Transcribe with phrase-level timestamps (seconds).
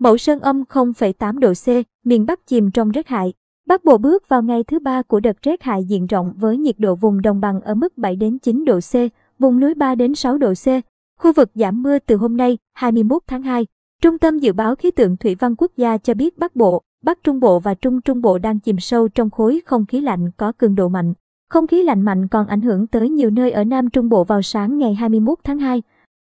[0.00, 1.66] Mẫu Sơn âm 0,8 độ C,
[2.06, 3.32] miền Bắc chìm trong rét hại.
[3.66, 6.78] Bắc Bộ bước vào ngày thứ ba của đợt rét hại diện rộng với nhiệt
[6.78, 8.94] độ vùng đồng bằng ở mức 7 đến 9 độ C,
[9.38, 10.66] vùng núi 3 đến 6 độ C.
[11.20, 13.66] Khu vực giảm mưa từ hôm nay, 21 tháng 2.
[14.02, 17.18] Trung tâm Dự báo Khí tượng Thủy văn Quốc gia cho biết Bắc Bộ, Bắc
[17.24, 20.52] Trung Bộ và Trung Trung Bộ đang chìm sâu trong khối không khí lạnh có
[20.52, 21.14] cường độ mạnh.
[21.50, 24.42] Không khí lạnh mạnh còn ảnh hưởng tới nhiều nơi ở Nam Trung Bộ vào
[24.42, 25.82] sáng ngày 21 tháng 2.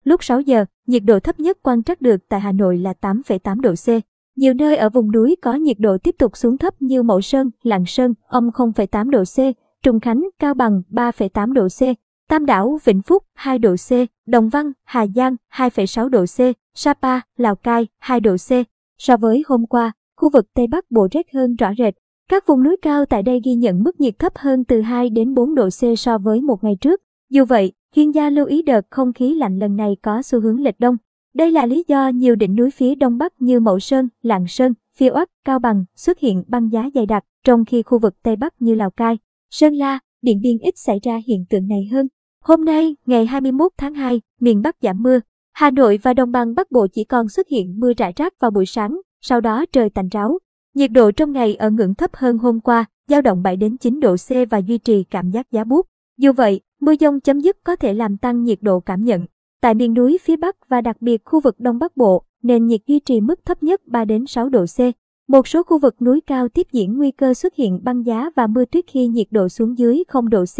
[0.03, 3.61] Lúc 6 giờ, nhiệt độ thấp nhất quan trắc được tại Hà Nội là 8,8
[3.61, 4.03] độ C.
[4.35, 7.49] Nhiều nơi ở vùng núi có nhiệt độ tiếp tục xuống thấp như Mậu Sơn,
[7.63, 9.37] Lạng Sơn, âm 0,8 độ C,
[9.83, 11.81] Trùng Khánh, Cao Bằng 3,8 độ C,
[12.29, 13.91] Tam Đảo, Vĩnh Phúc 2 độ C,
[14.27, 16.39] Đồng Văn, Hà Giang 2,6 độ C,
[16.75, 18.49] Sapa, Lào Cai 2 độ C.
[18.97, 21.93] So với hôm qua, khu vực Tây Bắc Bộ rét hơn rõ rệt.
[22.29, 25.33] Các vùng núi cao tại đây ghi nhận mức nhiệt thấp hơn từ 2 đến
[25.33, 27.01] 4 độ C so với một ngày trước.
[27.29, 30.61] Dù vậy, chuyên gia lưu ý đợt không khí lạnh lần này có xu hướng
[30.63, 30.97] lệch đông.
[31.33, 34.73] Đây là lý do nhiều đỉnh núi phía đông bắc như Mậu Sơn, Lạng Sơn,
[34.97, 38.35] Phi Oắc, Cao Bằng xuất hiện băng giá dày đặc, trong khi khu vực Tây
[38.35, 39.17] Bắc như Lào Cai,
[39.49, 42.07] Sơn La, Điện Biên ít xảy ra hiện tượng này hơn.
[42.43, 45.19] Hôm nay, ngày 21 tháng 2, miền Bắc giảm mưa.
[45.53, 48.51] Hà Nội và đồng bằng Bắc Bộ chỉ còn xuất hiện mưa rải rác vào
[48.51, 50.39] buổi sáng, sau đó trời tạnh ráo.
[50.73, 53.99] Nhiệt độ trong ngày ở ngưỡng thấp hơn hôm qua, dao động 7 đến 9
[53.99, 55.87] độ C và duy trì cảm giác giá buốt.
[56.17, 59.25] Dù vậy, mưa dông chấm dứt có thể làm tăng nhiệt độ cảm nhận.
[59.61, 62.81] Tại miền núi phía Bắc và đặc biệt khu vực Đông Bắc Bộ, nền nhiệt
[62.87, 64.79] duy trì mức thấp nhất 3 đến 6 độ C.
[65.27, 68.47] Một số khu vực núi cao tiếp diễn nguy cơ xuất hiện băng giá và
[68.47, 70.59] mưa tuyết khi nhiệt độ xuống dưới 0 độ C.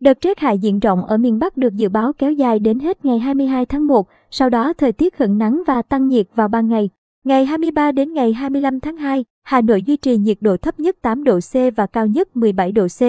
[0.00, 3.04] Đợt rét hại diện rộng ở miền Bắc được dự báo kéo dài đến hết
[3.04, 6.68] ngày 22 tháng 1, sau đó thời tiết hưởng nắng và tăng nhiệt vào ban
[6.68, 6.88] ngày.
[7.24, 10.96] Ngày 23 đến ngày 25 tháng 2, Hà Nội duy trì nhiệt độ thấp nhất
[11.02, 13.02] 8 độ C và cao nhất 17 độ C.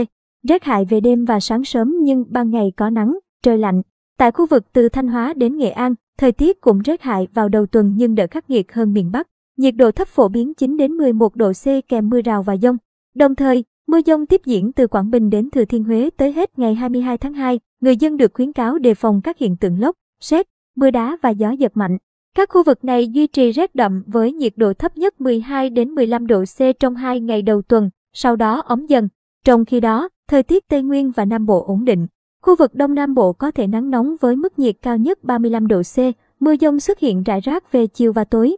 [0.47, 3.81] Rét hại về đêm và sáng sớm nhưng ban ngày có nắng, trời lạnh.
[4.17, 7.49] Tại khu vực từ Thanh Hóa đến Nghệ An, thời tiết cũng rét hại vào
[7.49, 9.27] đầu tuần nhưng đỡ khắc nghiệt hơn miền Bắc.
[9.57, 12.77] Nhiệt độ thấp phổ biến 9 đến 11 độ C kèm mưa rào và dông.
[13.15, 16.59] Đồng thời, Mưa dông tiếp diễn từ Quảng Bình đến Thừa Thiên Huế tới hết
[16.59, 17.59] ngày 22 tháng 2.
[17.81, 21.29] Người dân được khuyến cáo đề phòng các hiện tượng lốc, sét, mưa đá và
[21.29, 21.97] gió giật mạnh.
[22.35, 25.89] Các khu vực này duy trì rét đậm với nhiệt độ thấp nhất 12 đến
[25.89, 29.07] 15 độ C trong hai ngày đầu tuần, sau đó ấm dần.
[29.45, 32.07] Trong khi đó, thời tiết Tây Nguyên và Nam Bộ ổn định.
[32.41, 35.67] Khu vực Đông Nam Bộ có thể nắng nóng với mức nhiệt cao nhất 35
[35.67, 35.97] độ C,
[36.39, 38.57] mưa dông xuất hiện rải rác về chiều và tối.